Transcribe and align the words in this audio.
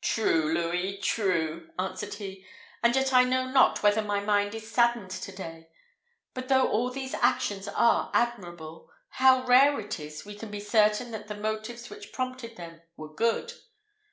"True, 0.00 0.52
Louis! 0.52 0.96
true!" 0.98 1.70
answered 1.78 2.14
he; 2.14 2.44
"and 2.82 2.96
yet 2.96 3.12
I 3.12 3.22
know 3.22 3.46
not 3.48 3.80
whether 3.80 4.02
my 4.02 4.18
mind 4.18 4.56
is 4.56 4.68
saddened 4.68 5.10
to 5.12 5.30
day; 5.30 5.68
but 6.34 6.48
though 6.48 6.66
all 6.66 6.90
these 6.90 7.14
actions 7.14 7.68
are 7.68 8.10
admirable, 8.12 8.90
how 9.10 9.46
rare 9.46 9.78
it 9.78 10.00
is 10.00 10.24
we 10.24 10.34
can 10.34 10.50
be 10.50 10.58
certain 10.58 11.12
that 11.12 11.28
the 11.28 11.36
motives 11.36 11.88
which 11.90 12.10
prompted 12.12 12.56
them 12.56 12.82
were 12.96 13.14
good! 13.14 13.52